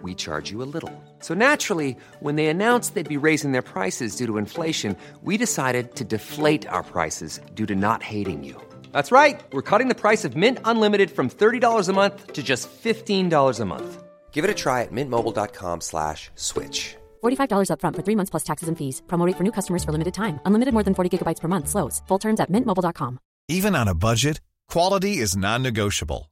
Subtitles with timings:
[0.00, 0.90] we charge you a little.
[1.18, 5.94] So naturally, when they announced they'd be raising their prices due to inflation, we decided
[5.96, 8.56] to deflate our prices due to not hating you.
[8.92, 9.38] That's right.
[9.52, 13.64] We're cutting the price of Mint Unlimited from $30 a month to just $15 a
[13.66, 14.02] month.
[14.32, 16.96] Give it a try at mintmobile.com slash switch.
[17.22, 19.02] $45 upfront for three months plus taxes and fees.
[19.06, 20.40] Promo rate for new customers for limited time.
[20.46, 21.68] Unlimited more than 40 gigabytes per month.
[21.68, 22.00] Slows.
[22.08, 23.18] Full terms at mintmobile.com.
[23.48, 26.31] Even on a budget, quality is non-negotiable.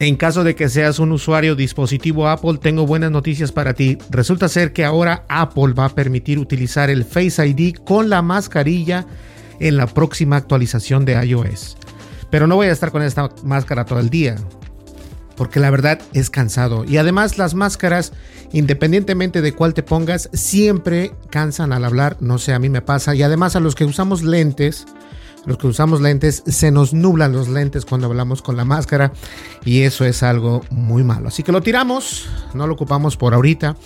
[0.00, 3.98] En caso de que seas un usuario dispositivo Apple, tengo buenas noticias para ti.
[4.08, 9.04] Resulta ser que ahora Apple va a permitir utilizar el Face ID con la mascarilla
[9.58, 11.76] en la próxima actualización de iOS.
[12.30, 14.36] Pero no voy a estar con esta máscara todo el día,
[15.36, 16.86] porque la verdad es cansado.
[16.86, 18.14] Y además las máscaras,
[18.52, 22.16] independientemente de cuál te pongas, siempre cansan al hablar.
[22.20, 23.14] No sé, a mí me pasa.
[23.14, 24.86] Y además a los que usamos lentes,
[25.46, 29.12] los que usamos lentes, se nos nublan los lentes cuando hablamos con la máscara
[29.64, 31.28] y eso es algo muy malo.
[31.28, 33.76] Así que lo tiramos, no lo ocupamos por ahorita,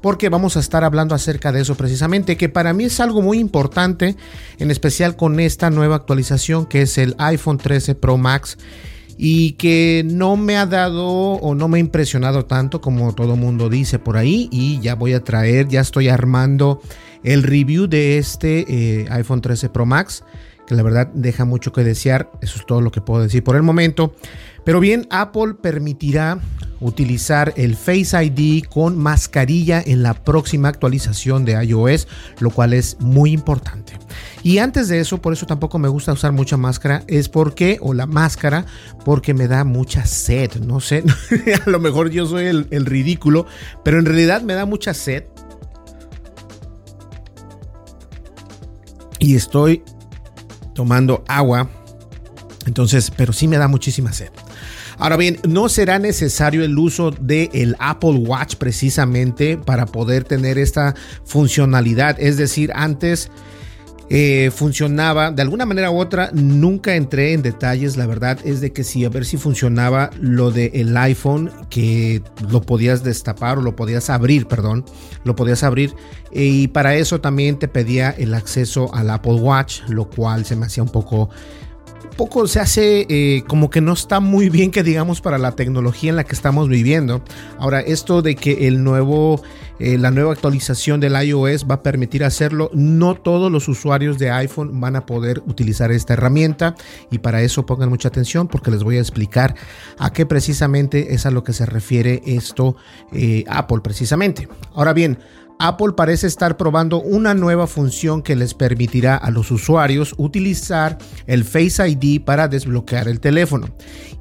[0.00, 3.38] porque vamos a estar hablando acerca de eso precisamente, que para mí es algo muy
[3.38, 4.16] importante,
[4.58, 8.58] en especial con esta nueva actualización que es el iPhone 13 Pro Max
[9.16, 13.68] y que no me ha dado o no me ha impresionado tanto como todo mundo
[13.68, 16.80] dice por ahí y ya voy a traer, ya estoy armando
[17.22, 20.24] el review de este eh, iPhone 13 Pro Max
[20.72, 22.30] la verdad deja mucho que desear.
[22.40, 24.14] Eso es todo lo que puedo decir por el momento.
[24.64, 26.38] Pero bien, Apple permitirá
[26.80, 32.08] utilizar el Face ID con mascarilla en la próxima actualización de iOS,
[32.40, 33.94] lo cual es muy importante.
[34.42, 37.94] Y antes de eso, por eso tampoco me gusta usar mucha máscara, es porque, o
[37.94, 38.66] la máscara,
[39.04, 41.04] porque me da mucha sed, no sé,
[41.66, 43.46] a lo mejor yo soy el ridículo,
[43.84, 45.24] pero en realidad me da mucha sed.
[49.22, 49.84] Y estoy
[50.74, 51.70] tomando agua.
[52.66, 54.30] Entonces, pero sí me da muchísima sed.
[54.98, 60.58] Ahora bien, no será necesario el uso del el Apple Watch precisamente para poder tener
[60.58, 60.94] esta
[61.24, 62.20] funcionalidad.
[62.20, 63.30] Es decir, antes
[64.14, 66.28] eh, funcionaba de alguna manera u otra.
[66.34, 67.96] Nunca entré en detalles.
[67.96, 72.20] La verdad es de que sí, a ver si funcionaba lo del iPhone, que
[72.50, 74.84] lo podías destapar o lo podías abrir, perdón,
[75.24, 75.94] lo podías abrir.
[76.30, 80.66] Y para eso también te pedía el acceso al Apple Watch, lo cual se me
[80.66, 81.30] hacía un poco
[82.16, 86.10] poco se hace eh, como que no está muy bien que digamos para la tecnología
[86.10, 87.22] en la que estamos viviendo.
[87.58, 89.42] Ahora, esto de que el nuevo,
[89.78, 94.30] eh, la nueva actualización del iOS va a permitir hacerlo, no todos los usuarios de
[94.30, 96.74] iPhone van a poder utilizar esta herramienta
[97.10, 99.54] y para eso pongan mucha atención porque les voy a explicar
[99.98, 102.76] a qué precisamente es a lo que se refiere esto
[103.12, 104.48] eh, Apple precisamente.
[104.74, 105.18] Ahora bien,
[105.64, 111.44] Apple parece estar probando una nueva función que les permitirá a los usuarios utilizar el
[111.44, 113.68] Face ID para desbloquear el teléfono,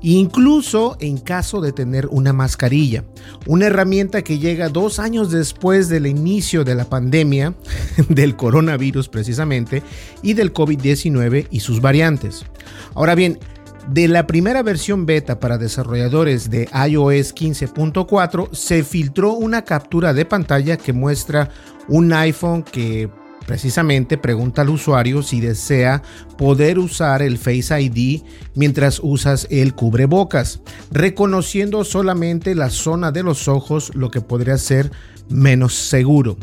[0.01, 3.06] incluso en caso de tener una mascarilla,
[3.47, 7.56] una herramienta que llega dos años después del inicio de la pandemia
[8.07, 9.81] del coronavirus precisamente
[10.22, 12.46] y del COVID-19 y sus variantes.
[12.94, 13.40] Ahora bien,
[13.88, 20.25] de la primera versión beta para desarrolladores de iOS 15.4 se filtró una captura de
[20.25, 21.50] pantalla que muestra
[21.88, 23.09] un iPhone que
[23.46, 26.02] precisamente pregunta al usuario si desea
[26.38, 28.22] poder usar el Face ID
[28.56, 30.62] mientras usas el cubrebocas,
[30.92, 34.92] reconociendo solamente la zona de los ojos, lo que podría ser
[35.30, 36.38] menos seguro.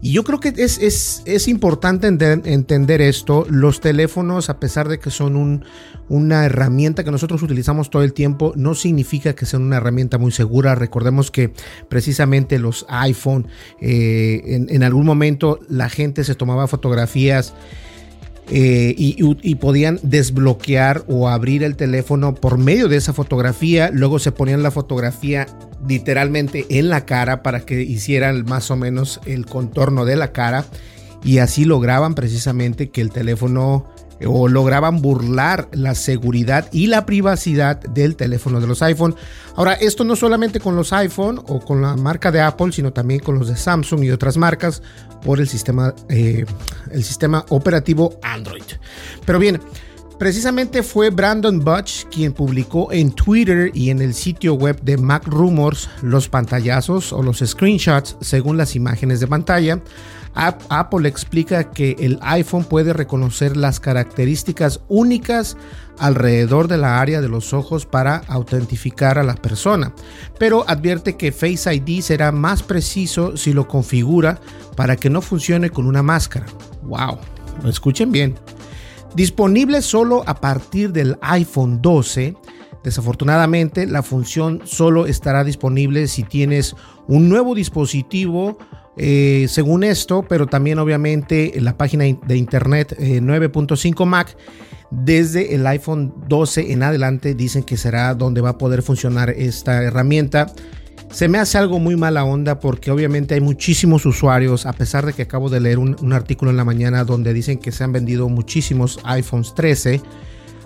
[0.00, 3.46] Y yo creo que es, es, es importante entender, esto.
[3.48, 5.64] Los teléfonos, a pesar de que son
[6.08, 10.32] una herramienta que nosotros utilizamos todo el tiempo, no significa que sean una herramienta muy
[10.32, 10.74] segura.
[10.74, 11.52] Recordemos que
[11.88, 13.48] precisamente los iPhone,
[13.80, 17.54] eh, en algún momento la gente se tomaba fotografías
[18.50, 23.90] eh, y, podían desbloquear o abrir el teléfono por medio de esa fotografía.
[23.92, 25.46] Luego se ponían la fotografía
[25.88, 30.66] literalmente en la cara para que hicieran más o menos el contorno de la cara
[31.24, 33.86] y así lograban precisamente que el teléfono
[34.26, 39.14] o lograban burlar la seguridad y la privacidad del teléfono de los iPhone.
[39.56, 43.20] Ahora, esto no solamente con los iPhone o con la marca de Apple, sino también
[43.20, 44.82] con los de Samsung y otras marcas
[45.24, 46.44] por el sistema, eh,
[46.90, 48.64] el sistema operativo Android.
[49.24, 49.60] Pero bien,
[50.18, 55.26] Precisamente fue Brandon Butch quien publicó en Twitter y en el sitio web de Mac
[55.26, 59.80] Rumors los pantallazos o los screenshots según las imágenes de pantalla.
[60.34, 65.56] Apple explica que el iPhone puede reconocer las características únicas
[65.98, 69.92] alrededor de la área de los ojos para autentificar a la persona,
[70.38, 74.40] pero advierte que Face ID será más preciso si lo configura
[74.76, 76.46] para que no funcione con una máscara.
[76.82, 77.18] ¡Wow!
[77.64, 78.34] Escuchen bien.
[79.14, 82.34] Disponible solo a partir del iPhone 12.
[82.82, 86.74] Desafortunadamente, la función solo estará disponible si tienes
[87.06, 88.58] un nuevo dispositivo
[88.96, 94.36] eh, según esto, pero también obviamente en la página de internet 9.5 eh, Mac,
[94.90, 99.82] desde el iPhone 12 en adelante dicen que será donde va a poder funcionar esta
[99.82, 100.46] herramienta.
[101.10, 105.12] Se me hace algo muy mala onda porque obviamente hay muchísimos usuarios, a pesar de
[105.12, 108.28] que acabo de leer un, artículo en la mañana donde dicen que se han vendido
[108.28, 110.00] muchísimos iPhones 13.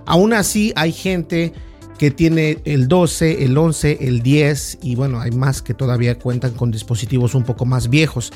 [0.06, 1.52] Aún así hay gente
[1.99, 6.53] que tiene el 12, el 11, el 10 y bueno, hay más que todavía cuentan
[6.53, 8.33] con dispositivos un poco más viejos.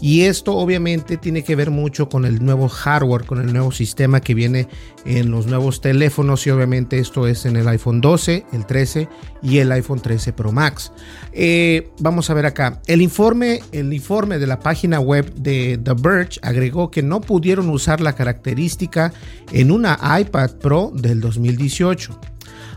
[0.00, 4.20] Y esto obviamente tiene que ver mucho con el nuevo hardware, con el nuevo sistema
[4.20, 4.68] que viene
[5.06, 9.08] en los nuevos teléfonos y obviamente esto es en el iPhone 12, el 13
[9.42, 10.92] y el iPhone 13 Pro Max.
[11.32, 12.82] Eh, vamos a ver acá.
[12.86, 17.70] El informe, el informe de la página web de The Verge agregó que no pudieron
[17.70, 19.12] usar la característica
[19.52, 22.33] en una iPad Pro del 2018.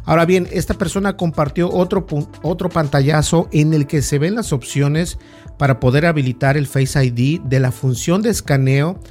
[0.08, 2.08] Ahora bien, esta persona compartió otro,
[2.42, 5.20] otro pantallazo en el que se ven las opciones
[5.58, 9.02] para poder habilitar el Face ID de la función de escaneo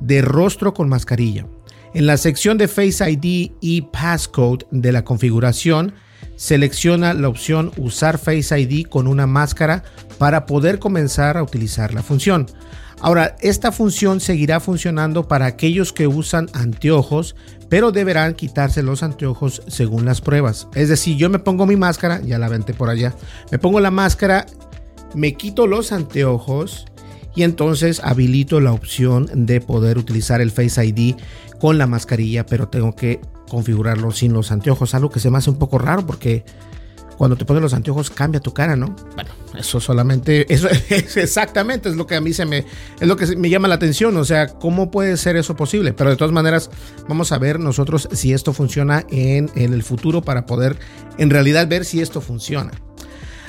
[0.00, 1.46] de rostro con mascarilla.
[1.92, 5.92] En la sección de Face ID y Passcode de la configuración,
[6.36, 9.84] selecciona la opción Usar Face ID con una máscara
[10.16, 12.46] para poder comenzar a utilizar la función.
[13.00, 17.36] Ahora, esta función seguirá funcionando para aquellos que usan anteojos,
[17.68, 20.68] pero deberán quitarse los anteojos según las pruebas.
[20.74, 23.14] Es decir, yo me pongo mi máscara, ya la vente por allá,
[23.50, 24.46] me pongo la máscara,
[25.14, 26.86] me quito los anteojos
[27.34, 31.16] y entonces habilito la opción de poder utilizar el Face ID
[31.60, 35.50] con la mascarilla, pero tengo que configurarlo sin los anteojos, algo que se me hace
[35.50, 36.44] un poco raro porque
[37.16, 38.94] cuando te pones los anteojos cambia tu cara, ¿no?
[39.14, 42.64] Bueno, eso solamente, eso es exactamente es lo que a mí se me,
[43.00, 45.92] es lo que me llama la atención, o sea, ¿cómo puede ser eso posible?
[45.92, 46.70] Pero de todas maneras,
[47.08, 50.78] vamos a ver nosotros si esto funciona en, en el futuro para poder
[51.18, 52.72] en realidad ver si esto funciona.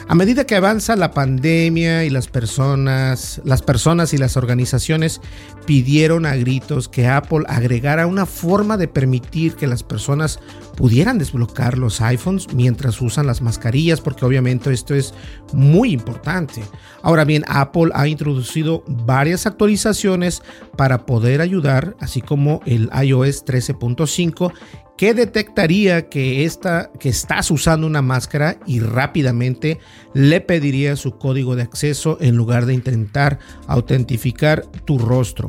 [0.09, 5.19] A medida que avanza la pandemia y las personas, las personas y las organizaciones
[5.65, 10.39] pidieron a gritos que Apple agregara una forma de permitir que las personas
[10.77, 15.13] pudieran desbloquear los iPhones mientras usan las mascarillas, porque obviamente esto es
[15.51, 16.63] muy importante.
[17.01, 20.41] Ahora bien, Apple ha introducido varias actualizaciones
[20.77, 24.53] para poder ayudar, así como el iOS 13.5
[24.97, 29.79] que detectaría que, estás usando una máscara y rápidamente
[30.13, 35.47] le pediría su código de acceso en lugar de intentar autentificar tu rostro.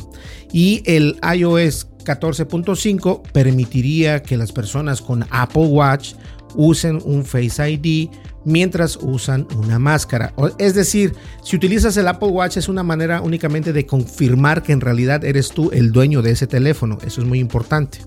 [0.53, 6.13] Y el iOS 14.5 permitiría que las personas con Apple Watch
[6.55, 8.11] usen un Face ID
[8.45, 10.33] mientras usan una máscara.
[10.59, 14.81] Es decir, si utilizas el Apple Watch es una manera únicamente de confirmar que en
[14.81, 16.99] realidad eres tú el dueño de ese teléfono.
[17.05, 17.99] Eso es muy importante.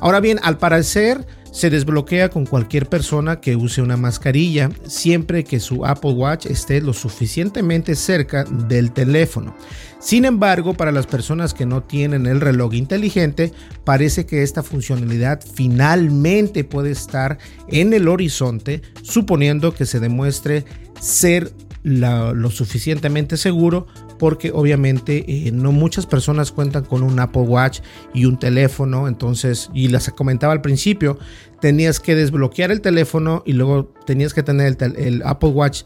[0.00, 5.60] Ahora bien, al parecer se desbloquea con cualquier persona que use una mascarilla siempre que
[5.60, 9.54] su Apple Watch esté lo suficientemente cerca del teléfono.
[10.00, 13.52] Sin embargo, para las personas que no tienen el reloj inteligente,
[13.84, 20.64] parece que esta funcionalidad finalmente puede estar en el horizonte, suponiendo que se demuestre
[21.00, 21.52] ser
[21.84, 23.86] lo suficientemente seguro
[24.18, 27.80] porque obviamente eh, no muchas personas cuentan con un Apple Watch
[28.12, 31.18] y un teléfono, entonces, y les comentaba al principio,
[31.60, 35.82] tenías que desbloquear el teléfono y luego tenías que tener el, Apple Watch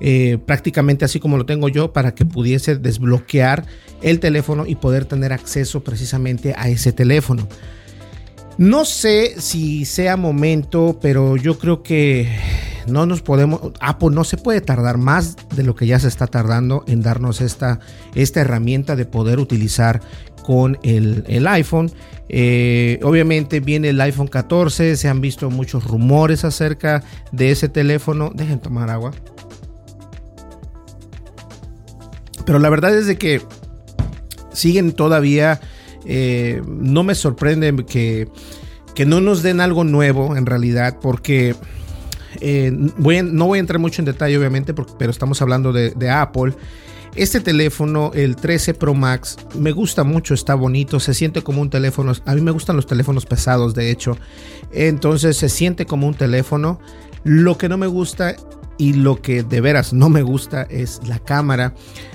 [0.00, 3.66] eh, prácticamente así como lo tengo yo para que pudiese desbloquear
[4.00, 7.48] el teléfono y poder tener acceso precisamente a ese teléfono.
[8.58, 12.28] No sé si sea momento, pero yo creo que
[12.88, 16.26] no nos podemos, Apple no se puede tardar más de lo que ya se está
[16.26, 17.80] tardando en darnos esta,
[18.14, 20.00] esta herramienta de poder utilizar
[20.42, 21.92] con el, iPhone.
[22.28, 27.02] Eh, obviamente viene el iPhone 14, se han visto muchos rumores acerca
[27.32, 28.30] de ese teléfono.
[28.34, 29.12] Dejen tomar agua.
[32.46, 33.42] Pero la verdad es de que
[34.52, 35.60] siguen todavía
[36.10, 38.28] Eh, no me sorprende que,
[38.94, 41.54] que, no nos den algo nuevo en realidad, porque
[42.40, 46.54] eh, no voy a entrar mucho en detalle, obviamente, pero estamos hablando de, de Apple.
[47.14, 51.70] Este teléfono, el 13 Pro Max, me gusta mucho, está bonito, se siente como un
[51.70, 52.12] teléfono.
[52.24, 54.16] A mí me gustan los teléfonos pesados, de hecho.
[54.72, 56.78] Entonces se siente como un teléfono.
[57.24, 58.36] Lo que no me gusta
[58.76, 61.74] y lo que de veras no me gusta es la cámara.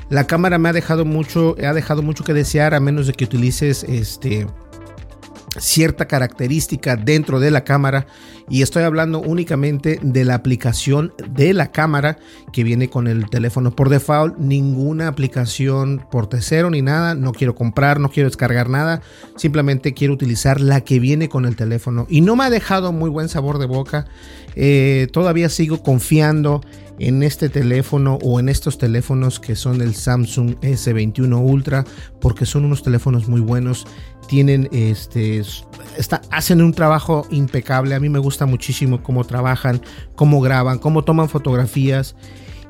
[0.10, 3.26] La cámara me ha dejado mucho, ha dejado mucho que desear a menos de que
[3.26, 4.48] utilices este
[5.58, 8.08] cierta característica dentro de la cámara
[8.50, 12.18] y estoy hablando únicamente de la aplicación de la cámara
[12.52, 14.38] que viene con el teléfono por default.
[14.38, 19.02] Ninguna aplicación por tercero ni nada no quiero comprar no quiero descargar nada
[19.36, 22.06] simplemente quiero utilizar la que viene con el teléfono.
[22.10, 24.06] Y no me ha dejado muy buen sabor de boca.
[24.56, 26.62] Eh, todavía sigo confiando
[27.00, 31.86] en este teléfono o en estos teléfonos que son el Samsung S21 Ultra
[32.22, 33.88] porque son unos teléfonos muy buenos
[34.28, 35.44] tienen este
[36.32, 39.82] hacen un trabajo impecable a mí me gusta muchísimo cómo trabajan
[40.16, 42.16] cómo graban cómo toman fotografías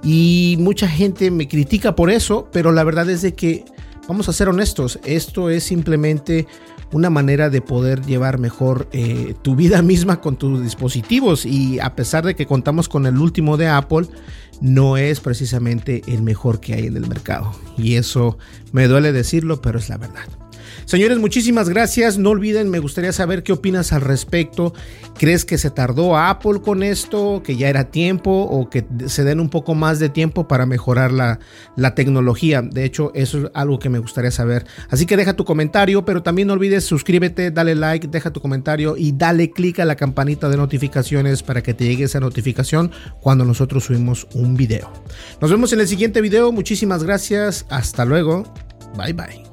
[0.04, 3.66] y mucha gente me critica por eso pero la verdad es de que
[4.08, 6.48] vamos a ser honestos esto es simplemente
[6.94, 11.96] una manera de poder llevar mejor eh, tu vida misma con tus dispositivos y a
[11.96, 14.08] pesar de que contamos con el último de Apple,
[14.62, 17.52] no es precisamente el mejor que hay en el mercado.
[17.78, 18.38] Y eso
[18.72, 20.43] me duele decirlo, pero es la verdad.
[20.86, 22.18] Señores, muchísimas gracias.
[22.18, 24.74] No olviden, me gustaría saber qué opinas al respecto.
[25.18, 29.40] ¿Crees que se tardó Apple con esto, que ya era tiempo o que se den
[29.40, 31.40] un poco más de tiempo para mejorar la,
[31.76, 32.62] la tecnología?
[32.62, 34.66] De hecho, eso es algo que me gustaría saber.
[34.90, 38.96] Así que deja tu comentario, pero también no olvides suscríbete, dale like, deja tu comentario
[38.98, 43.46] y dale click a la campanita de notificaciones para que te llegue esa notificación cuando
[43.46, 44.92] nosotros subimos un video.
[45.42, 46.52] Nos vemos en el siguiente video.
[46.52, 47.66] Muchísimas gracias.
[47.70, 48.44] Hasta luego.
[48.98, 49.53] Bye bye.